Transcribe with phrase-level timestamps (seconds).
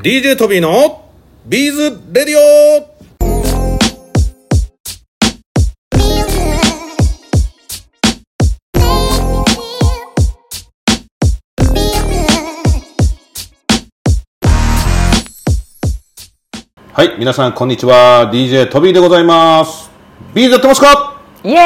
[0.00, 1.10] DJ トビーの
[1.44, 2.96] ビーズレディオ
[16.92, 18.30] はい、皆さんこんにちは。
[18.32, 19.90] DJ トビーでございます。
[20.32, 21.20] ビーズやってますか？
[21.42, 21.58] イエーイ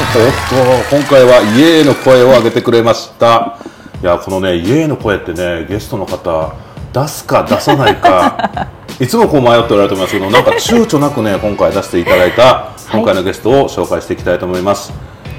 [0.00, 3.60] おっと、今回はイエーの声を上げてくれました。
[4.02, 8.68] いや、このね、イエーの声ってね、ゲストの方、出すか出さないか、
[9.00, 14.92] いつもこう迷っておられると思いますけど、なんか躊躇なくね、今回出していただいた、今回のゲストを紹介していきたいと思います。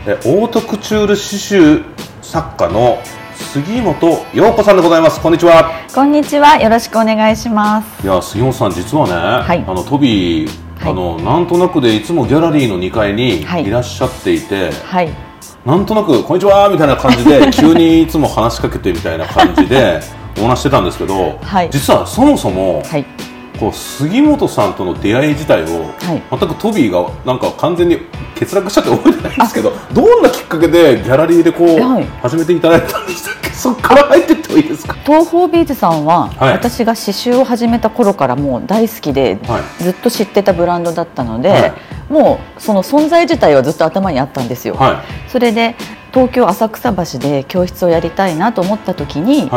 [0.05, 1.83] えオートクチュール刺繍
[2.21, 2.99] 作家の
[3.35, 5.19] 杉本陽子さんでございます。
[5.19, 5.71] こんにちは。
[5.93, 6.57] こんにちは。
[6.61, 8.05] よろしくお願いします。
[8.05, 15.09] いや、杉本さん、実はね、はいあのトビー、はいあのなんとなくでいつもギャラリーの2階にはいいらっしゃっていて、はい。
[15.65, 19.99] なんとなく「こんにちは」みたいな感じで急にいつも話しかけてみたいな感じで
[20.39, 21.69] お話してたんですけど、はい。
[21.71, 23.05] 実はそもそも、はい。
[23.59, 26.39] こう杉本さんとの出会い自体を、はい。
[26.39, 27.97] 全くトビーがなんか完全に
[28.39, 32.05] 欠落しちゃって覚えてないんですけどどんなきっかけでギャラリーでこう、はい。
[32.21, 33.49] 始めていただいたんでしたっけ？
[33.49, 34.93] そこから入っていってもいいですか？
[35.03, 36.53] 東方ビーズさんは、はい。
[36.53, 39.83] 私が刺繍を始めた頃からもう大好きで、はい。
[39.83, 41.73] ずっと知ってたブランドだったので、はい。
[42.09, 44.75] もうその存在自体はずっと頭にあったんですよ。
[44.75, 45.75] はそれで
[46.13, 49.49] 東京浅草橋で教室をやりたいなと思った時に、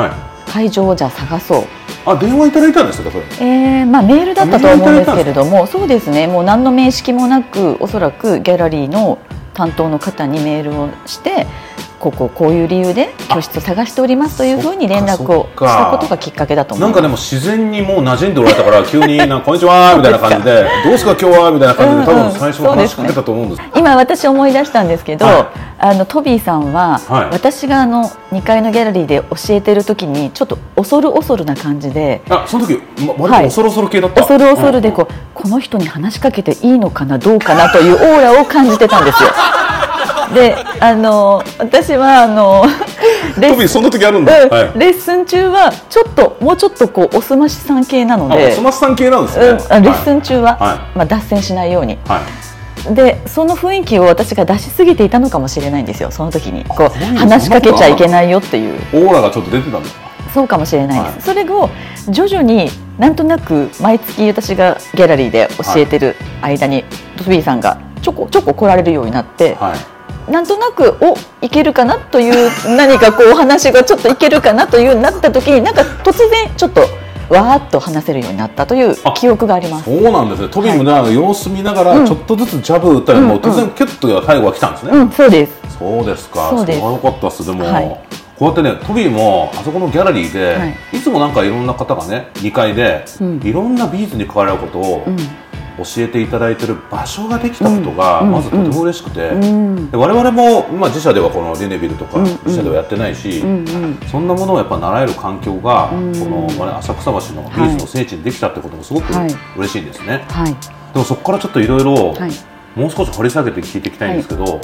[0.53, 1.65] 会場をじゃあ探そう。
[2.05, 3.47] あ電話いただいたんですかこれ？
[3.47, 6.27] えーまあ、メールだったと思うんですけれどもそうですね。
[6.27, 9.19] もう何の面識もなくおそらくギャラリーの
[9.55, 11.47] 担当の方にメールをして
[12.01, 16.89] こここういう理由で教室を探しておりますというふうに連絡をしたことがきっかけだと思ます。
[16.89, 23.63] ないんかでも自然にもう馴染んでおられたから 急になんか「こんにちは」みたいな感じで「どうですか今日は」みたいな感じで多分最初は話しかけたと思うんです。
[23.77, 27.31] 今私思い出したんですけど、はいあのトビーさんは、はい。
[27.33, 33.49] 私があの2階のギャラリーで教えてる時にちょっと恐る恐るな感じであその時、ま、割はい。
[33.49, 39.29] と恐る恐る系だった、恐る恐るでこうう、この人に話しかけていいのかなどうかなというオーラを感じてたんですよ。
[40.35, 42.65] であの私はあの
[43.37, 44.71] レ トビーそんな時あるんだ、うんはい。
[44.77, 50.79] レッスン中はちょっともうちょっとこうおすましさん系なのあでおそ松さん系なんですね、うん、あレッスン中は、はい。
[50.99, 51.99] まあ、脱線しないように。
[52.07, 52.52] はい
[52.91, 56.65] でその雰囲気を私が出しすぎていたのかもしれないんですよその時に。
[56.65, 58.75] こう話しかけちゃいけないよっていう。
[58.93, 61.45] オーラがちょっと出てたんですかそうかもしれないです、はい。
[61.45, 61.69] それを
[62.09, 66.85] 徐々になんとなく毎月私がギャラリーで教えてる間に、
[67.19, 70.31] トビーさんがちょこちょこ来られるようになって、はい。
[70.31, 76.83] なんとなくおいけるかなという何かこうお話がちょっといけるかなというなった時になんか突然ちょっと
[77.33, 79.85] わーっと話せるようになったというあ記憶があります。
[79.85, 80.49] そうなんですね。
[80.49, 82.07] トビーもね、様子見ながらうん。
[82.07, 85.79] ちょっとずつジャブ打ったり、もう突然キュッと最後は来たんですね、うん、そうです。
[85.79, 86.51] そうですか。
[86.51, 86.79] そうです。
[86.79, 87.47] れは良かったです。
[87.47, 88.01] でも、はい。
[88.39, 91.01] こうやってねトビーもあそこのギャラリーで、、はい。
[91.01, 93.41] つもなんかいろんな方がね2階で、うん。
[93.43, 95.17] いろんなビーズに関わることをうん、
[95.79, 98.31] 教えていただいてる場所ができたことが、うん。
[98.31, 102.25] まずとても嬉しくて、うん、で我々も、まあ、自社ではこのリネビルとか、うん。
[102.25, 106.13] 自社ではやってないし、うん、うん、そんなものをやっぱ習える環境が、うん。
[106.13, 106.27] こ
[106.65, 109.31] の浅草橋のビーズの聖地にできたってこともすごくはい。
[109.57, 110.53] 嬉しいんですね、はい、
[110.93, 112.33] でもそこからちょっといろいろはい、
[112.75, 114.61] もう少し掘り下げて聞いていきたいんですけど、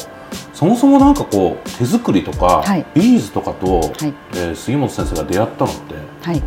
[0.53, 2.87] そもそもなんかこう手作りとか、はい。
[2.95, 4.15] ビーズとかと、はい。
[4.35, 6.43] えー杉本先生が出会ったのってはい。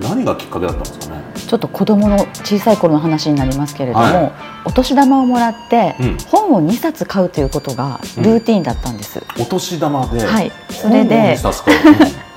[0.00, 1.22] 何がきっかけだったんですかね？
[1.50, 4.32] ちょっと子供の小さい頃の話になりますけれども、はい。
[4.66, 6.16] お年玉をもらって、うん。
[6.28, 9.20] 本を2冊買うということがルーティンだったんです。
[9.36, 11.36] お年玉で、はい、それで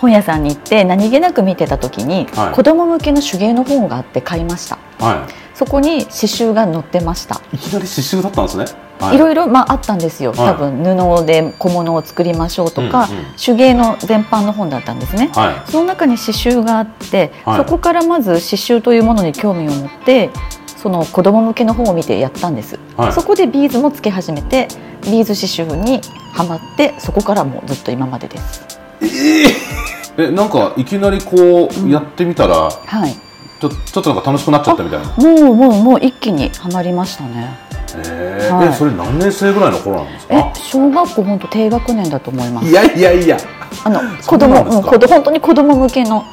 [0.04, 2.54] 本屋さんに行って何気なく見てた時に、はい。
[2.54, 4.78] 子供向けの手芸の本があって買いました。
[5.00, 7.40] うんはそこに刺繍が載ってました。
[7.54, 8.66] い、いきなり刺繍だったんですね、
[9.00, 9.18] はい。
[9.18, 10.34] ろいろまああったんですよ。
[10.34, 10.38] はい。
[10.48, 13.26] 多分布で小物を作りましょうとか、うんうん。
[13.38, 15.30] 手芸の全般の本だったんですね。
[15.34, 15.72] はい。
[15.72, 17.58] その中に刺繍があって、はい。
[17.58, 20.32] そこからまず刺繍というものに興味を持って
[20.66, 23.14] その子供向けの本を見てやったんです、はい。
[23.14, 24.68] そこでビーズもつけ始めて
[25.04, 26.02] ビーズ刺繍に
[26.34, 28.83] はまってそこからもうずっと今までです
[30.18, 33.16] えなんかいきなりこうやってみたら、はい。
[33.60, 35.06] ちょちょっとなんか楽しくなっちゃったみたいな。
[35.08, 37.58] もうもうもう一気にはまりましたね。
[37.98, 38.56] えー。
[38.56, 38.68] はい。
[38.68, 42.68] えそれ何年生ぐらいの頃なんですえか小学校本当低学年だと思います。
[42.68, 43.38] いやいやいや。
[43.86, 46.24] あの子供うん子供本当に子供向けの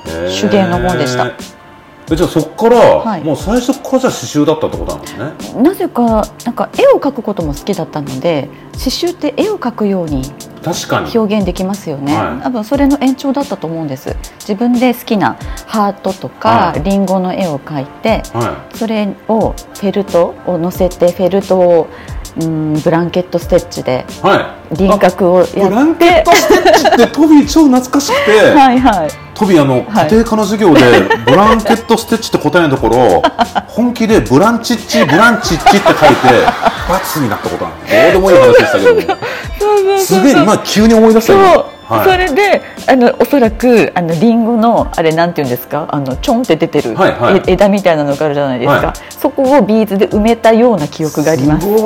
[0.41, 1.27] 手芸の本でした。
[1.27, 1.60] え
[2.17, 3.25] じゃあそこから、はい。
[3.25, 5.63] もう最初からじゃあ刺繍だったってことなんですね。
[5.63, 10.23] なぜかなんか絵を描くことも好きだったので刺繍って絵を描くように
[10.65, 11.17] 確かに。
[11.17, 12.43] 表現できますよね、はい。
[12.43, 14.17] 多分それの延長だったと思うんです。
[14.41, 15.37] 自分で好きな
[15.67, 16.83] ハートとかはい。
[16.83, 21.89] リンゴの絵を描いてはそれをフェルトを乗せてフェルトを
[22.41, 24.07] うんブランケットステッチで
[24.73, 30.09] 輪郭をやブランってケットステッチってトビー超懐かしくて、 はいはいトビーあの、はい。
[30.09, 30.81] 家庭科の授業で
[31.27, 33.23] ブランケットステッチって答えのところ
[33.69, 35.97] 本気でブランチッチブランチッチって書いて
[36.89, 39.21] 罰になったことあるどうでもいい話でしたけども。
[39.99, 42.09] すげえ今急に思い出したそう、今はい。
[42.09, 45.89] それであのおそらくあのリンゴのあれなんていうんですか？
[45.91, 47.43] あのちょんって出てる、はいはい。
[47.47, 48.95] え枝みたいなのがあるじゃないですか、はい。
[49.11, 51.67] そこをビーズで埋めたような記憶があります。
[51.67, 51.79] うんう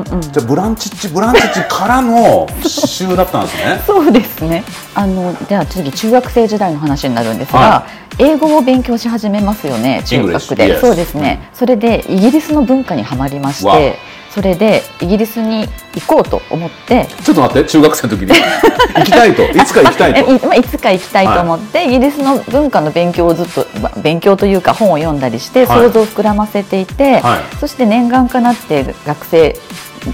[0.00, 0.20] ん。
[0.20, 3.82] じゃあブランチッチブランチッチからの刺繍だったんですね。
[3.86, 4.64] そうですね
[4.98, 7.86] あのでは次中学生時代の話になるんですが、は
[8.18, 10.74] 英語を勉強し始めますよね中学で。
[10.74, 11.50] yes そうですね。
[11.54, 13.96] それでイギリスの文化にはまりましわて
[14.30, 18.32] それでイギリスに行こうと思ってちょっと待って中学生の時に？
[18.98, 19.42] 行きたいと？
[19.44, 25.78] いつか行きたいえといまあ、いつか行きたいと思って、イギリスの文化の勉強をずっと、まあ勉強というか本を読んだりしてはい。
[25.78, 27.56] 想像を膨らませていて、はい。
[27.60, 29.56] そして念願かなって学生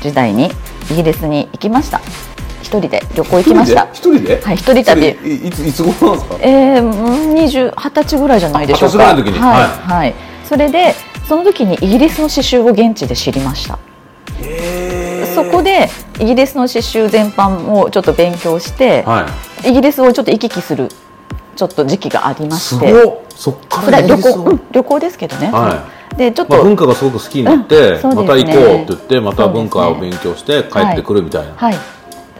[0.02, 0.50] 時代に
[0.90, 2.02] イギリスに行きました
[2.64, 3.88] 一人で旅行行きました。
[3.92, 4.40] 一人で？
[4.42, 5.08] はい一人旅。
[5.22, 6.38] いいついつ頃なんですか？
[6.40, 8.96] えー、うん20 20歳ぐらいじゃないでしょうか。
[8.96, 9.38] 二十歳ぐらいの時に？
[9.38, 10.14] はい、ははい。
[10.44, 10.94] それで
[11.28, 13.78] その時にイギリスの刺繍を現地で知りました。
[15.34, 15.88] そこで
[16.20, 19.26] イギリスの刺繍全般をちょっと勉強して、は
[19.64, 20.88] イギリスをちょっと行き来する
[21.56, 22.92] ちょっと時期がありいますして
[23.30, 24.44] そっかそれは旅行、らイギリスを？
[24.44, 31.74] うん旅行ですけどね、はでちょっと、まあ、文化がすごく好きになって、うんそうまた行こうって言ってまた文化を勉強して帰ってくるみたいな、はい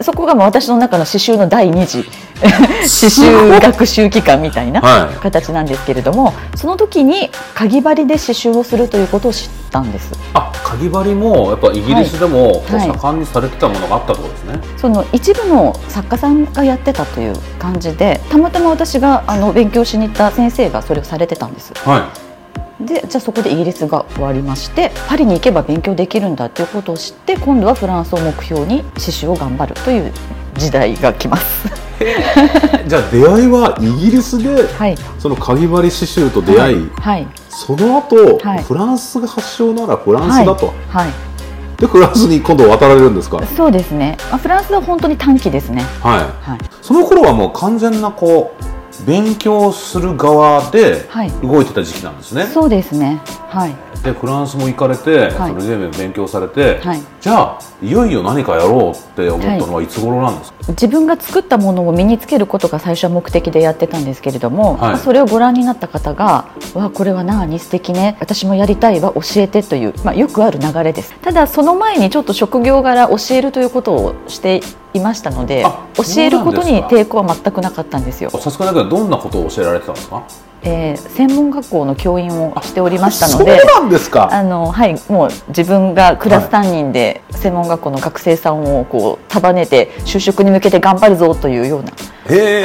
[0.01, 2.03] そこがもう私の中の刺繍の第二次
[2.43, 5.15] 刺繍学習期間みたいなはい。
[5.21, 10.11] 形なんですけれども、その時にかぎ針で刺繍をするということを知ったんです。
[10.33, 21.71] あかぎ針もやっぱイギリスでも盛んにされてたものがあったってことですね、その一部の作家さんがやってたという感じでたまたま私があの勉強しに行った先生がそれをされてたんです。
[21.85, 22.24] はい
[22.79, 30.11] でじゃあそこでイギリスが終わりましてパリに行けば勉強できるんだということを知って今度はフランスを目標に刺繍を頑張るという
[30.55, 31.69] 時代が来ます。
[32.87, 38.63] じゃあ出会いはイギリスではい、そのかぎ針刺繍と出会い、はい、その後、はい。
[38.63, 43.37] フランスが発祥ならフランスだと、はい、でフランスに今度渡られるんですか？
[43.37, 44.17] はい、そうですね。
[44.29, 45.83] まあ、フランスは本当に短期ですね。
[46.01, 46.49] はい。
[46.49, 48.63] はい、その頃はもう完全なこう
[49.03, 51.31] 勉強する側ではい。
[51.41, 53.21] 動いてた時期なんですね、そうですね。
[53.49, 55.61] はい、でフランスも行かれて、はい。
[55.61, 57.01] それで勉強されて、はい。
[57.21, 64.79] じゃあいよいよ何かやろうって思ったのはいつ頃なんですか、自分が作ったものを身につけることが最初は目的でやってたんですけれども、はい。
[64.79, 68.17] まあそれをご覧になった方が「わあこれは何素敵ね。
[68.19, 71.13] 私もやりたいわ教えて」という、まあ、よくある流れです。
[71.21, 74.61] ただその前にちょっと職業柄教えるということをして
[74.95, 80.23] いましたのであ教えることに抵抗は全くなかったんですよ、さすがだけどどんなことを教えられてたんですか？
[80.63, 84.29] えー専門学校の教員をしておりましたのでなんですか。
[84.31, 91.91] あのはい、もう自分がクラス担任で専門学校の学生さんをこう束ねて就職に向けて頑張るぞというような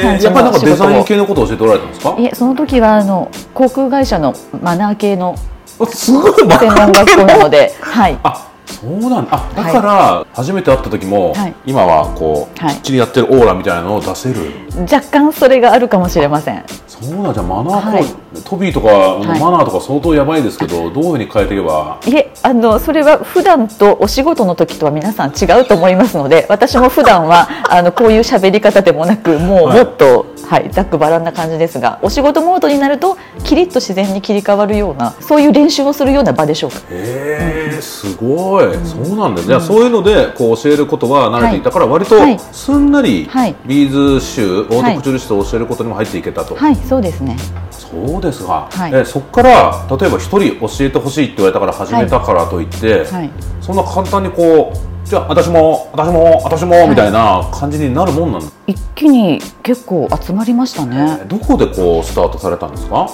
[0.01, 2.15] 感じのやっぱりなんかデザイン系のことを教えておられたんですか？
[2.17, 5.35] いえその時はあの航空会社のマナー系の。
[5.83, 9.33] 専門学校なので、はい、あそうなんだ。
[9.33, 11.53] あだから初めて会った時も、はい。
[11.65, 12.75] 今はこう、はい。
[12.75, 14.51] きっちりやってるオーラみたいなのを出せる。
[14.91, 16.63] 若干それがあるかもしれません。
[16.87, 18.05] そうなんじゃあマナー、はい
[18.45, 18.87] トビーとか、
[19.35, 19.39] い。
[19.39, 21.99] マナーとか相当やばいですけどどういうふうに変えていけば？
[22.05, 29.77] いえあのそれは普段とお仕事の時とは皆さん違うと思いますので私も普段は あのこういう喋り方でもなくもうはい。
[29.79, 36.77] もっと、はいざっくばらんな感じですがお仕事モードになるとキリッと自然に切り替わるようなそういう練習をするような場でしょうか。
[36.89, 42.39] へえすごい、そうなんだじゃあ、そういうのでこう教えることは慣れていたから、割とはい。
[42.51, 43.55] すんなりはい。
[43.65, 47.37] ビーズ種オートクチュを教えることにも入っていけたと、はいそうですね。
[47.71, 48.91] そうですが、はい。
[48.93, 53.29] えそこから例えば一人教えてほしいって言われたから始めたからといって、はい。
[53.59, 56.89] そんな簡単にこうじゃあ私も私も私も、い。
[56.89, 61.23] みたいな感じになるもんなん一気に結構集まりましたね。
[61.27, 63.09] どこでこうスタートされたんですか？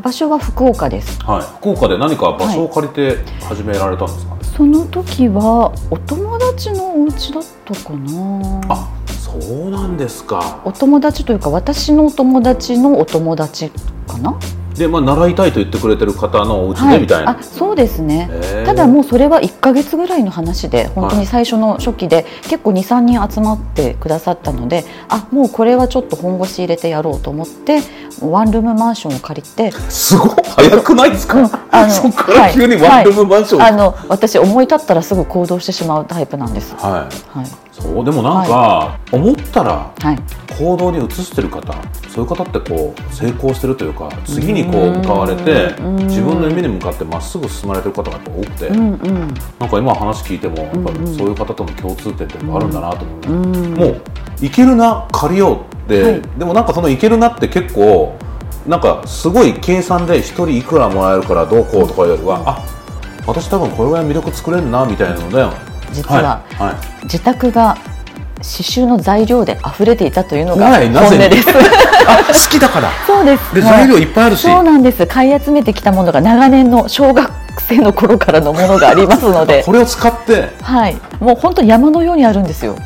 [0.00, 1.22] 場所は福岡です。
[1.22, 1.42] はい。
[1.58, 8.60] 福岡で何か場所を借りて始められたんですか、その時はお友達のお家だったかな。
[8.68, 8.88] あ
[9.40, 10.62] そうなんですか。
[10.64, 13.70] お友達というか私のお友達のお友達
[14.06, 14.38] かな？
[14.76, 18.28] で、まあ、習いたいと言ってくれてる方のお家でみたいな、あそうですね。
[18.66, 27.80] ただもうそれは1か月ぐらいの話で本当に最初の初期で結構23人集まってくださったのであもうこれはちょっと本腰入れてやろうと思って
[28.20, 29.70] ワンルームマンションを借りて。
[29.88, 37.38] すごい早くないですか、うんあの そこから急にワンルームマンション、あの私思い立ったらすぐ行動してしまうタイプなんです、はい。
[37.38, 37.48] はい、
[37.80, 40.18] そうでもなんか、思ったらはい。
[40.56, 41.74] 行動に移してる方
[42.08, 45.96] そういう方ってこう成功してるというか次にこう向かわれてうん。
[46.06, 48.76] 自分の夢に向かってまっすぐ進まれてる方がやっぱ多くて、うん。
[48.76, 49.34] うん。
[49.58, 51.04] なんか今話聞いてもやっぱうんうん。
[51.04, 53.74] りそういう方との共通点ってあるんだなと思います、うん。
[53.74, 54.02] もう
[54.40, 56.22] いけるな借りようって、はい。
[56.38, 58.16] でもなんかそのいけるなって結構
[58.68, 62.64] なんかすごい計算で1人いくらもらえるからどうこうとかよりは、あ
[63.26, 67.04] 私多分これぐらい魅力作れるなみたいなので実ははいはい。
[67.04, 67.76] 自宅が
[68.36, 71.48] 刺繍の材料で溢れていたというのが本音です。
[72.06, 72.90] あ好きだから。
[73.06, 73.54] そうです。
[73.54, 73.70] ではい。
[73.70, 74.42] 材料いっぱいあるし。
[74.42, 75.06] そうなんです。
[75.06, 79.62] 買い集めてきたものが長年の小学生の頃からのものがありますので。
[79.64, 80.50] こ、れを使って。
[80.60, 82.76] はい、もう本当に山のようにあるんですよ。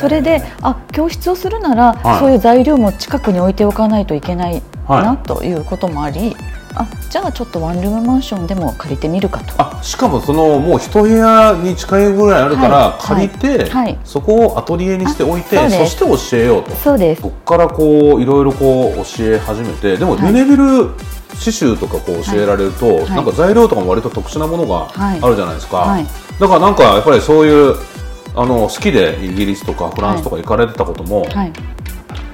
[0.00, 2.18] それで、あ、教室をするなら、はい。
[2.18, 5.02] そういう材料も近くに置いておかないといけないはい。
[5.04, 6.36] なということもあり、
[6.74, 9.54] あ、じゃあちょっとワンルームマンションでも借りてみるかと。
[9.58, 13.28] あしかもそのもう一部屋に近いぐらいあるからはい。
[13.28, 13.98] 借りて、はい。
[14.04, 16.00] そこをアトリエにしておいてそして
[16.32, 16.70] 教えようと。
[16.76, 17.22] そうです。
[17.22, 20.26] そこからこういろいろこう教え始めてでもはい。
[20.26, 20.90] ユネビル
[21.30, 23.10] 刺繍とかこう教えられると、はい。
[23.10, 25.20] なんか材料とかも割と特殊なものがはい。
[25.20, 26.06] あるじゃないですか、はい。
[26.38, 27.76] だからなんかやっぱりそういう
[28.36, 31.52] あの好きでイギリスとかフランスとか行かれてたことも、はい、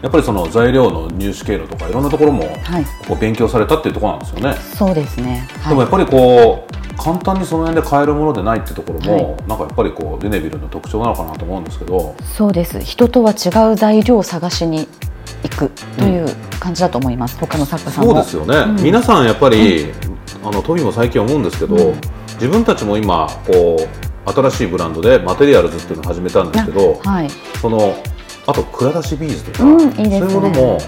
[0.02, 4.54] やっぱりその材料の入手経路とかいろんなところもはい、こう勉強されたっていうところなんですよね。
[4.76, 5.46] そうですね。
[5.60, 5.68] はい。
[5.70, 9.48] でもやっぱりこう簡単にその辺で買えるものでないってところも、はい。
[9.48, 12.14] なんかやっぱりこうデネビルの特徴なのかなと思うんですけど。
[12.22, 12.80] そうです。
[12.80, 14.88] 人とは違う材料を探しに
[15.42, 16.28] 行くという
[16.60, 18.22] 感じだと思います、他の作家さんも。
[18.24, 18.84] そうですよね、うん。
[18.84, 19.92] 皆さんやっぱり、
[20.44, 21.94] あのトミーも最近思うんですけど、うん。
[22.34, 23.76] 自分たちも今こ
[24.26, 27.30] う新しいブランドでマテリアルズっていうのを始めたんですけどはい。
[27.60, 27.94] その
[28.46, 30.20] あと蔵出しビーズとか、うんいいね。
[30.20, 30.78] そういうものも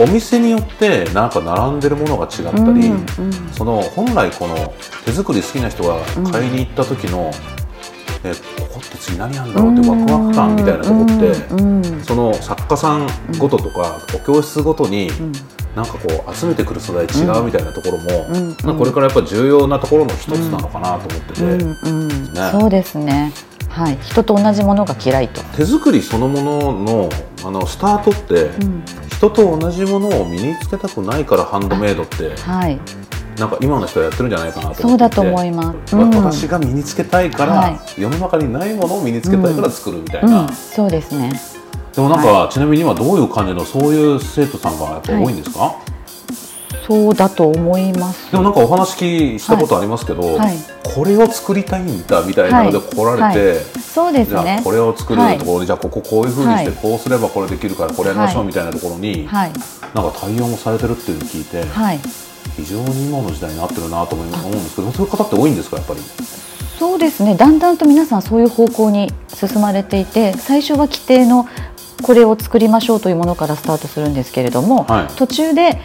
[0.00, 3.32] お店によってなんか並んでるものが違ったり、うんうん。
[3.52, 4.72] その本来この
[5.04, 6.00] 手作り好きな人が
[6.30, 7.30] 買いに行った時の、
[8.24, 11.06] えここって次何やるんだろうってワクワク感みたいなとこっ
[11.98, 15.32] て、その作家さんごととか、お教室ごとに、うん。
[15.76, 18.26] なんかこう集めてくる素材違うみたいなところも、
[18.66, 22.50] うんこれからやっぱ重要なところの一つなのかなと思ってて、ね。
[22.50, 23.32] そうですね
[23.68, 23.98] はい。
[24.02, 27.08] 人と同じものが嫌いと、手作りそのものの
[27.44, 28.82] あのスタートって、うん。
[29.08, 32.78] 人と同じものを身につけたくないからハンドメイドってはい。
[33.38, 35.16] なんか今の人はやってるんじゃないかなとそうだ思って。
[35.16, 36.10] てと思います、わうん。
[36.10, 38.00] 私が身につけたいから、はい。
[38.00, 40.30] 世の中にないものを身につけたいから作るみたいうん。
[40.30, 41.32] な、そうですね。
[41.94, 45.74] でもなんか、ちなみに今どういう感じのそういう生徒さんがやっぱ多いんですか、
[46.88, 48.32] そうだと思います。
[48.32, 50.56] でもなんかお話きしたことありますけど、はい。
[50.94, 53.58] これを作りたいんだみたいなので来られて、はい。
[53.78, 56.78] そうですじゃあねこれを作るところで、じゃあこここういうふうにして、はい。
[56.80, 58.46] こうすればこれできるからこれやりましょうはい。
[58.46, 59.52] みたいなところに、はい。
[59.94, 62.00] なんか対応もされてるっていうのを聞いて、はい。
[62.56, 66.00] 非常に今の時代になってるなと思い思うんですけどそういう方って多いんですかやっぱり？
[66.78, 67.36] そうですね。
[67.36, 71.46] だんだんと皆さんそういう方向に進まれていて最初は規定の
[72.02, 75.06] これを作りましょうというものからスタートするんですけれども、はい。
[75.16, 75.80] 途中で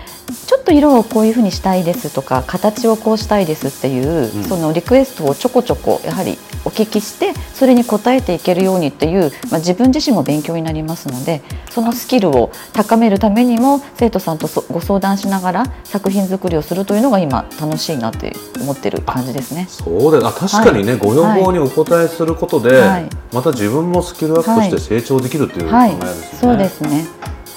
[0.48, 4.44] ちょっと色をこういうふうにしたいですとか形をこうしたいですっていう、うん。
[4.44, 11.42] そのリクエストをちょこちょこやはりお聞きしてそれに応えていけるようにっていう、まあ、自分自身も勉強になりますので
[11.72, 19.68] そのスキルを高めるためにも生徒さんとそご相談しながら作品作りをするというのが今楽しいなって思ってる感じですね。
[19.70, 23.10] そうであ確かにね、ご要望にお答えすることで、はい。
[23.34, 25.92] また自分もスキルアップして成長できるっていう考はい。
[25.92, 27.06] えね。、そうですね。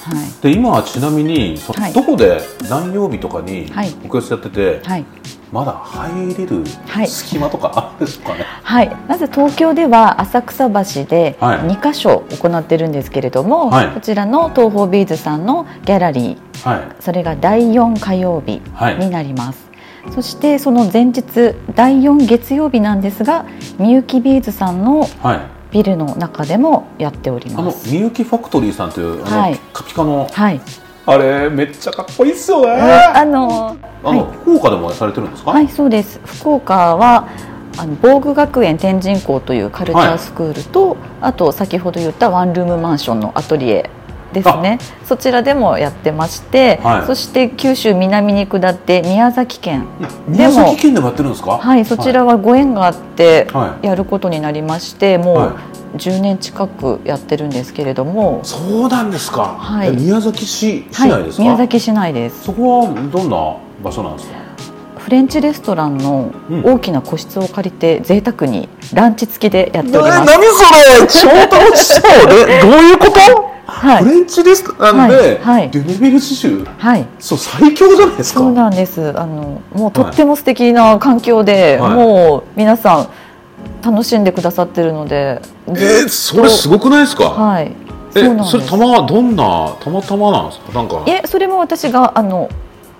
[0.03, 0.41] はい。
[0.41, 1.93] で今はちなみにそはい。
[1.93, 3.93] どこで何曜日とかにはい。
[4.05, 5.05] お教室やってて、はい。
[5.51, 7.07] まだ入れるはい。
[7.07, 11.59] 隙間とかあるんですかね、はい、まず東京では浅草橋ではい。
[11.59, 13.87] 2箇所行ってるんですけれども、はい。
[13.91, 16.95] こちらの東宝ビーズさんのギャラリーはい。
[17.01, 18.99] それが第4火曜日はい。
[18.99, 19.69] になります、
[20.13, 21.23] そしてその前日
[21.75, 23.45] 第4月曜日なんですが
[23.77, 29.59] みゆきビーズさんのはいビルの中でもやっておりあのますみゆきファクトリーさんというあの、はい。
[29.73, 30.59] カピカのはい。
[31.05, 32.81] あれめっちゃかっこいいっすよね。
[32.81, 34.37] あのあの、はい。
[34.41, 35.51] 福岡でもされてるんですか？
[35.51, 36.19] はい、そうです。
[36.25, 37.29] 福岡は
[37.77, 43.89] あの防具学園天神校というカルチャースクールと、あと先ほど言ったワンルームマンションのアトリエ
[44.33, 44.79] ですね。
[45.05, 47.05] そちらでもやってまして、はい。
[47.07, 49.85] そして九州南に下って宮崎県、
[50.27, 51.57] 宮崎県でもやってるんですか？
[51.57, 53.87] はい、そちらはご縁があってはい。
[53.87, 59.89] やることになりまして、もはう10年近くやってるんですけれども、そうなんですか、はい。
[59.89, 62.43] え宮崎市市はい内ですか、宮崎市内です。
[62.43, 64.35] そこはどんな場所なんですか？
[64.99, 66.65] フレンチレストランのうん。
[66.65, 70.25] 大きな個室を借りて贅沢にランチ付きでやっております。
[70.25, 71.07] 何それ？
[71.07, 72.45] 超楽しそう。
[72.45, 73.13] でどういうこと、
[73.79, 74.03] はい。
[74.03, 75.37] フレンチレストランで、はい。
[75.39, 75.69] はい。
[75.69, 78.39] デュネビル刺繍はい、そう最強じゃないですか。
[78.39, 79.17] そうなんです。
[79.19, 81.93] あのもうとっても素敵な環境で、はい。
[81.93, 83.09] もう皆さん
[83.85, 87.71] 楽しんでくださってるのでえー、それすごくないですか、はい。
[88.15, 90.73] えそれたまどんなたまたまなんですか？
[90.73, 91.03] なんか。
[91.05, 92.49] いえそれも私があの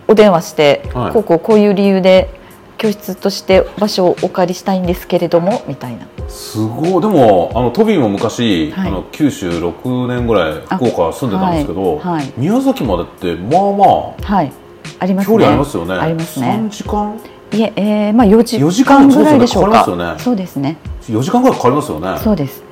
[0.07, 1.11] お電話して、はい。
[1.11, 2.36] こうこうこういう理由で
[2.77, 6.07] 教室として場所をお借りしたいんですけれどもみたいな。
[6.27, 7.01] すごい。
[7.01, 8.87] でもあのトビーも昔、はい。
[8.89, 12.13] あの九州6年ぐらい福岡住んでたんですけど、はい。
[12.15, 12.33] はい。
[12.37, 13.85] 宮崎までってまあま
[14.21, 14.51] はい。
[14.99, 15.35] ありますね。
[15.35, 15.93] あ距離ありますよね。
[15.93, 16.59] ありますね。
[16.63, 17.19] 3時間？
[17.53, 19.85] いええーまあ4時4時間間ぐらいでしょうか。
[19.85, 20.19] そうですよね。
[20.19, 20.77] そうですね。
[21.07, 22.19] 4時間ぐらいかかりますよね。
[22.19, 22.66] そうです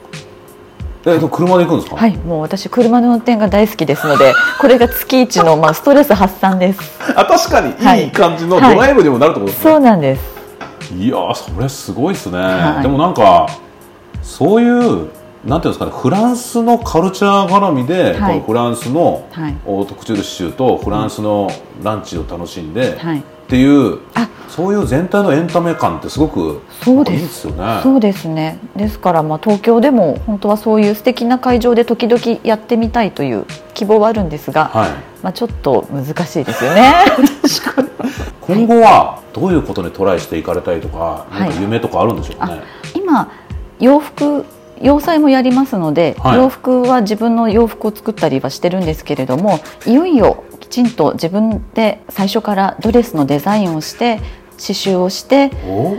[1.06, 1.96] えでも車で行くんですか？
[1.98, 6.80] はいもう私車の運転が大好きですので これが月一のまあストレス発散です。
[7.16, 8.12] あ確かにはいいい。
[8.12, 8.76] 感じのドはい。
[8.78, 10.36] ライブにもなるってことですね、そうなんです。
[10.98, 12.82] いやーそれすごいですね、はい。
[12.82, 13.48] でもなんか
[14.22, 15.08] そういう
[15.46, 18.16] なんていうんですかねフランスのカルチャー絡みで、
[18.48, 19.56] フランスのはい。
[19.68, 21.52] オートクチュール刺繍とフランスの
[21.84, 24.28] ランチを楽しんで、はいっていうあ。
[24.56, 27.18] そういう全体のエンタメ感ってすごくそうです。
[27.18, 27.80] いいですよね。
[27.84, 28.58] そうですね。
[28.78, 34.90] ですからまあ東京でも本当はそういう素敵な会場で時々やってみたいという希望はあるんですが、はい、
[35.22, 36.94] まあ、ちょっと難しいですよね。
[38.40, 41.40] 今後はどういうことにトライしていかれたいとか、い。
[41.40, 42.62] なんか夢とかあるんでしょうね。
[42.94, 43.30] 今
[43.82, 44.46] 洋服
[44.82, 46.38] 洋裁もやりますので、はい。
[46.38, 54.18] 洋服は自分の洋服を作ったりはしてるんですけれどもいよいよきちんと自分で最初からドレスのデザインをして
[54.58, 55.96] 刺繍をして、お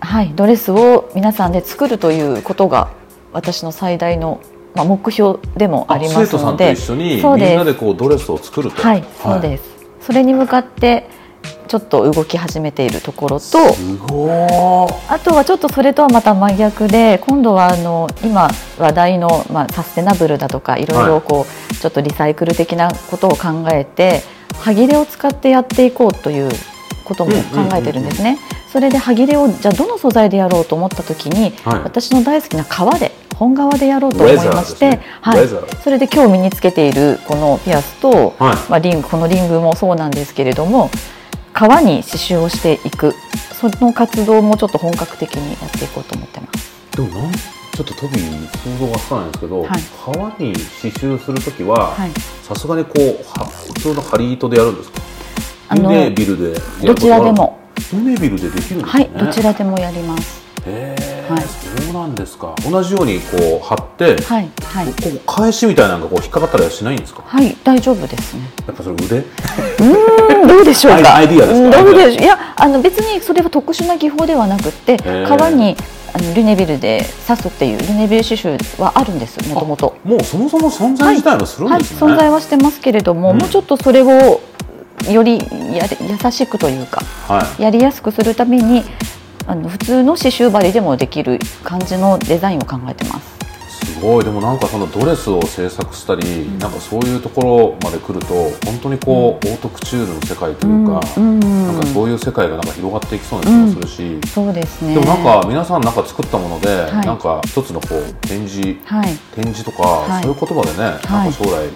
[0.00, 2.90] はい、ドレスを皆さんで作るということが
[3.34, 4.40] 私の最大の、
[4.74, 8.80] まあ、目標でもありま生徒さんとすので一緒にそうですみんなでこうドレスを作ると。
[8.80, 9.64] はい、そうです。
[10.00, 11.06] それに向かって
[11.70, 13.58] ちょっと動き始めているところと、
[15.08, 24.22] あとはちょっとそれとはまた真逆で、今度はあの今話題のまあサステナブルだとかいろいろこうちょっとリサイクル的なことを考えて、
[24.58, 26.50] 歯切れを使ってやっていこうという
[27.04, 27.38] ことも考
[27.76, 28.36] えてるんですね。
[28.72, 31.82] それで歯切れをじゃあどの素材でやろうと思った時に、はい。
[31.84, 35.46] 私の大好きな革で本革でやろうと思いまして、ねはい。
[35.84, 38.70] それで今日身につけているこのピアスと、はい。
[38.70, 40.90] まあ、リングこのリングもそうなんですけれども
[41.52, 43.14] 革に刺繍をしていく。
[43.52, 46.72] その活動もちょっと本格的にやっていこうと思ってます。
[46.96, 49.80] でもなんちょっとトビー想像がつかないんですけど、はい。
[50.04, 52.10] 革に刺繍するときははい、
[52.42, 52.98] さすがにこう
[53.38, 55.00] は普通の針糸でやるんですか？
[55.68, 57.60] あのルネビルでどちらでも。
[57.92, 58.82] ルネビルでできるんですね。
[58.84, 60.42] はいどちらでもやります。
[60.66, 61.44] へえ、はい
[61.90, 62.54] そうなんですか。
[62.70, 64.86] 同じようにこう貼って、はいはい。
[64.86, 67.22] こう返しみたいなのがこう引っかかったりはしないんですか。
[67.26, 68.42] はい大丈夫ですね。
[68.66, 69.18] やっぱそれ腕？
[69.18, 71.02] うーんどうでしょう。
[71.02, 71.16] か。
[71.16, 71.80] アイディアですか？
[71.80, 72.22] うんどうでしょう。
[72.22, 75.26] いやあの別にそれは特殊な技法ではなくってー。
[75.26, 75.76] 革に
[76.14, 79.96] あのルネビルで刺すっていうルネビル刺繍はあるんですもともと。
[80.04, 83.38] もうそもそも存在自体はするんはい、ですね、存在はしてますけれども、うん。
[83.38, 84.40] もうちょっとそれを
[85.10, 85.38] より
[85.74, 87.62] やれ優しくというかはい。
[87.62, 88.84] やりやすくするために
[89.46, 93.40] あの普通の刺繍針でもできる感じのデザインを考えてます。
[93.80, 94.24] すごい。
[94.24, 101.40] でもなんかそのドレスを制作したり、なんかそういうところまで来ると本当にこう、オートクチュールの世界というか、うん。
[101.40, 104.94] なんかそういう世界がなんか広がっていきそうな気もするし、そうですね。
[104.94, 107.06] でもなんか皆さんなんか作ったもので、はい。
[107.06, 109.16] なんか一つのこう展示はい。
[109.34, 110.22] 展示とか、はい。
[110.22, 111.68] そういう言葉でね、なんか将来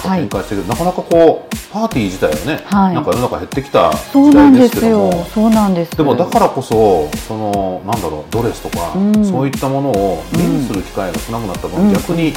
[0.00, 2.94] 展開していく、なかなかこうパーティー自体はね、はい。
[2.94, 5.24] なんか世の中減ってきた時代でなんですすけどもよ。
[5.34, 5.96] そうなんです。
[5.96, 9.24] でもだからこそそのなんだろうドレスとか、うん。
[9.24, 11.92] そういったものを目にする機会が少なくなった分、うん。
[11.92, 12.32] 逆に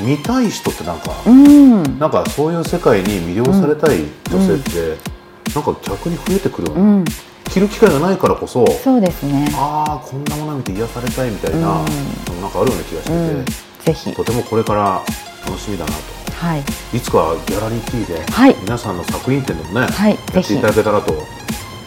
[0.00, 4.98] 見たい人ってなんか、うん、なんかそういう世界に魅了されたい女性って、
[5.54, 7.04] なんか逆に増えてくるような、うん、
[7.50, 9.48] 着る機会がないからこそそうですね。
[9.54, 12.40] ああこんなもの見て癒されたいみたいな、うん。
[12.42, 15.02] なんかあるような気がしてて、うん、ぜひ、とてもこれから
[15.46, 16.60] 楽しみだなとはい、
[16.96, 18.54] いつかギャラリー T で、はい。
[18.62, 21.12] 皆さんの作品展でもね、はい、やっていた、だけたらと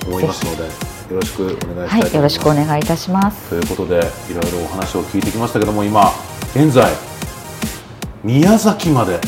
[0.06, 0.70] 思いますのでよ
[1.12, 1.94] ろしくお願いしたいと思います。
[1.94, 3.50] はい、よろしくお願いいたします。
[3.50, 6.12] ということでいろいろお話を聞いてきましたけども今
[6.54, 6.92] 現在
[8.26, 9.22] 宮崎まで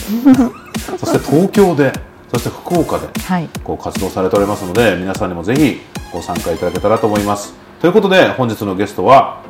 [0.99, 1.93] そして東京で
[2.29, 5.81] そして福岡ではい、こう活動されておりますので皆さんにもぜひ
[6.11, 7.53] ご参加いただけたらと思います。
[7.79, 9.41] ということで本日のゲストは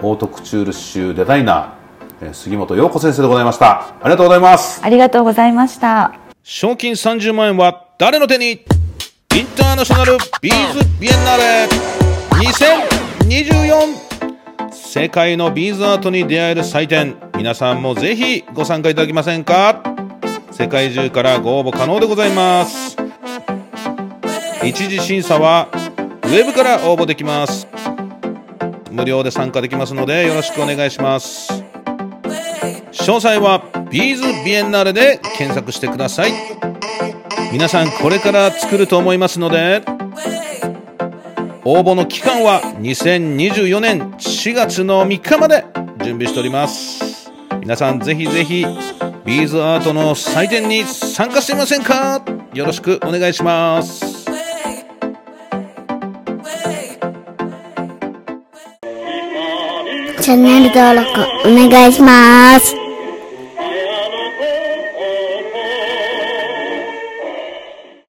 [0.00, 1.68] オートクチュール刺繍デザイナー
[2.32, 3.94] 杉本陽子先生でございました。
[4.00, 4.80] ありがとうございます。
[4.82, 6.14] ありがとうございました。
[6.42, 8.52] 賞金30万円は誰の手に？
[8.52, 11.68] インターナショナルビーズビエンナーレ。
[13.28, 17.16] 2024世界のビーズアートに出会える祭典。
[17.36, 19.82] 皆さんもぜひご参加いただけませんか？
[20.50, 22.96] 世界中からご応募可能でございます。
[24.62, 25.68] 一次審査は
[26.22, 27.66] ウェブから応募できます。
[28.90, 31.63] 無料で参加できますのでよろしくお願いします
[32.94, 36.32] 詳細はビーズビエンナーレで検索してください。
[37.52, 39.82] 皆さんこれから作ると思いますので
[41.64, 45.64] 応募の期間は2024年4月の3日まで
[46.02, 47.30] 準備しております。
[47.60, 48.64] 皆さんぜひぜひ
[49.24, 52.22] ビーズアートの祭典に参加してみませんか？
[52.52, 54.24] よろしくお願いします。
[60.20, 61.10] チャンネル登録
[61.46, 62.83] お願いします。